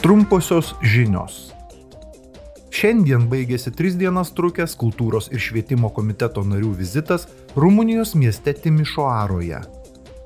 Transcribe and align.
Trumposios 0.00 0.70
žinios. 0.80 1.50
Šiandien 2.72 3.26
baigėsi 3.28 3.68
tris 3.76 3.98
dienas 4.00 4.30
trukęs 4.32 4.72
kultūros 4.80 5.26
ir 5.28 5.42
švietimo 5.44 5.90
komiteto 5.92 6.40
narių 6.40 6.70
vizitas 6.78 7.26
Rumunijos 7.52 8.14
mieste 8.16 8.54
Timišoaroje. 8.56 9.60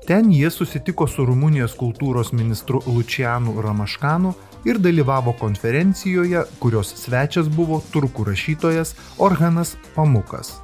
Ten 0.07 0.31
jie 0.31 0.47
susitiko 0.47 1.09
su 1.11 1.25
Rumunijos 1.27 1.75
kultūros 1.75 2.31
ministru 2.31 2.79
Lučianu 2.87 3.57
Ramaškanu 3.67 4.31
ir 4.63 4.79
dalyvavo 4.79 5.35
konferencijoje, 5.41 6.45
kurios 6.63 6.95
svečias 7.03 7.51
buvo 7.51 7.81
turkų 7.91 8.29
rašytojas 8.31 8.95
Orhanas 9.19 9.75
Pamukas. 9.91 10.55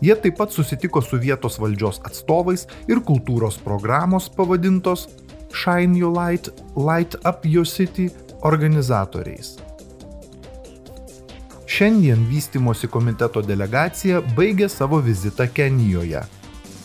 Jie 0.00 0.16
taip 0.16 0.40
pat 0.40 0.56
susitiko 0.56 1.04
su 1.04 1.20
vietos 1.20 1.60
valdžios 1.60 2.00
atstovais 2.08 2.64
ir 2.88 3.04
kultūros 3.04 3.60
programos 3.60 4.32
pavadintos 4.32 5.10
Shine 5.52 5.98
Your 5.98 6.16
Light, 6.16 6.48
Light 6.76 7.20
Up 7.20 7.44
Your 7.44 7.68
City 7.68 8.08
organizatoriais. 8.42 9.56
Šiandien 11.66 12.22
vystimosi 12.30 12.88
komiteto 12.88 13.42
delegacija 13.42 14.22
baigė 14.36 14.68
savo 14.70 15.00
vizitą 15.02 15.48
Kenijoje. 15.52 16.22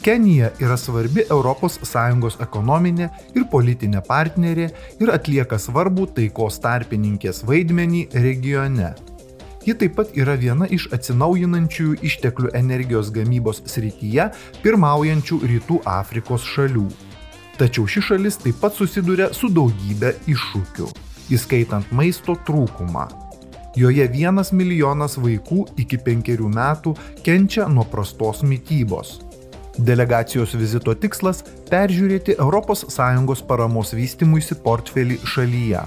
Kenija 0.01 0.49
yra 0.57 0.77
svarbi 0.81 1.21
ES 1.21 2.37
ekonominė 2.41 3.09
ir 3.35 3.45
politinė 3.51 4.01
partnerė 4.07 4.71
ir 4.99 5.11
atlieka 5.13 5.59
svarbų 5.61 6.07
taikos 6.15 6.57
tarpininkės 6.63 7.43
vaidmenį 7.45 8.07
regione. 8.13 8.95
Ji 9.61 9.75
taip 9.77 9.93
pat 9.99 10.17
yra 10.17 10.33
viena 10.41 10.65
iš 10.65 10.87
atsinaujinančiųjų 10.95 11.99
išteklių 12.01 12.49
energijos 12.57 13.11
gamybos 13.13 13.61
srityje 13.69 14.31
pirmaujančių 14.63 15.37
Rytų 15.51 15.77
Afrikos 15.85 16.49
šalių. 16.49 16.87
Tačiau 17.61 17.85
ši 17.85 18.01
šalis 18.09 18.41
taip 18.41 18.57
pat 18.63 18.73
susiduria 18.73 19.29
su 19.37 19.51
daugybė 19.53 20.15
iššūkių, 20.33 20.89
įskaitant 21.31 21.91
maisto 21.95 22.37
trūkumą, 22.47 23.07
Joje 23.75 24.03
vienas 24.11 24.49
milijonas 24.51 25.13
vaikų 25.15 25.61
iki 25.79 25.95
penkerių 26.03 26.49
metų 26.51 26.91
kenčia 27.23 27.69
nuo 27.71 27.85
prastos 27.87 28.41
mytybos. 28.43 29.21
Delegacijos 29.79 30.57
vizito 30.59 30.91
tikslas- 30.93 31.39
peržiūrėti 31.71 32.35
ES 32.35 33.41
paramos 33.47 33.93
vystimuisi 33.93 34.55
portfelį 34.55 35.17
šalyje. 35.23 35.85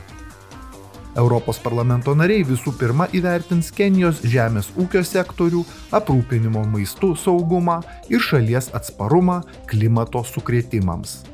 Europos 1.17 1.59
parlamento 1.59 2.15
nariai 2.15 2.43
visų 2.43 2.73
pirma 2.79 3.07
įvertins 3.13 3.71
Kenijos 3.71 4.23
žemės 4.23 4.73
ūkio 4.77 5.05
sektorių, 5.05 5.65
aprūpinimo 5.93 6.65
maistų 6.65 7.15
saugumą 7.17 7.83
ir 8.09 8.19
šalies 8.19 8.71
atsparumą 8.73 9.43
klimato 9.67 10.25
sukrėtimams. 10.25 11.34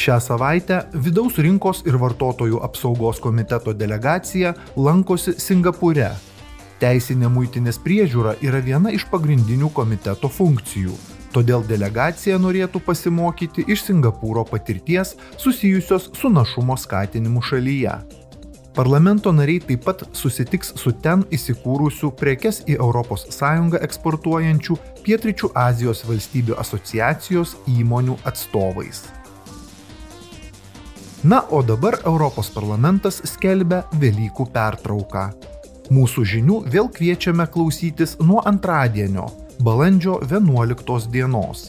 Šią 0.00 0.16
savaitę 0.20 0.76
Vidaus 1.04 1.34
rinkos 1.44 1.82
ir 1.84 1.98
vartotojų 2.00 2.62
apsaugos 2.64 3.18
komiteto 3.20 3.74
delegacija 3.76 4.54
lankosi 4.80 5.34
Singapūre. 5.36 6.06
Teisinė 6.80 7.28
muitinės 7.28 7.76
priežiūra 7.84 8.32
yra 8.40 8.62
viena 8.64 8.94
iš 8.96 9.04
pagrindinių 9.12 9.68
komiteto 9.76 10.30
funkcijų, 10.32 10.96
todėl 11.36 11.66
delegacija 11.68 12.40
norėtų 12.40 12.80
pasimokyti 12.86 13.66
iš 13.68 13.84
Singapūro 13.90 14.46
patirties 14.48 15.18
susijusios 15.36 16.08
su 16.16 16.32
našumo 16.32 16.80
skatinimu 16.80 17.44
šalyje. 17.44 17.98
Parlamento 18.72 19.36
nariai 19.36 19.60
taip 19.68 19.84
pat 19.84 20.08
susitiks 20.16 20.78
su 20.80 20.96
ten 21.04 21.28
įsikūrusių 21.28 22.14
prekes 22.16 22.64
į 22.64 22.80
ES 22.80 23.40
eksportuojančių 23.84 24.82
Pietričių 25.04 25.56
Azijos 25.68 26.06
valstybių 26.08 26.56
asociacijos 26.56 27.58
įmonių 27.68 28.22
atstovais. 28.24 29.10
Na, 31.22 31.44
o 31.50 31.62
dabar 31.62 31.98
Europos 32.06 32.48
parlamentas 32.48 33.18
skelbia 33.28 33.82
Velykų 34.00 34.46
pertrauką. 34.54 35.26
Mūsų 35.92 36.22
žinių 36.30 36.54
vėl 36.72 36.86
kviečiame 36.88 37.44
klausytis 37.52 38.14
nuo 38.24 38.40
antradienio, 38.48 39.26
balandžio 39.60 40.14
11 40.24 41.10
dienos. 41.12 41.66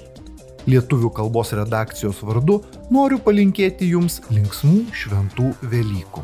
Lietuvių 0.72 1.12
kalbos 1.18 1.52
redakcijos 1.58 2.22
vardu 2.24 2.62
noriu 2.96 3.20
palinkėti 3.20 3.92
jums 3.92 4.22
linksmų 4.32 4.86
šventų 4.96 5.52
Velykų. 5.68 6.24